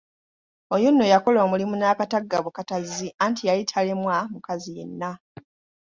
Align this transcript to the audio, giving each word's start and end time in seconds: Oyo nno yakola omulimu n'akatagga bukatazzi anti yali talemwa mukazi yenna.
Oyo 0.75 0.89
nno 0.91 1.05
yakola 1.13 1.39
omulimu 1.45 1.75
n'akatagga 1.77 2.37
bukatazzi 2.45 3.07
anti 3.25 3.41
yali 3.49 3.63
talemwa 3.71 4.15
mukazi 4.33 4.69
yenna. 4.77 5.11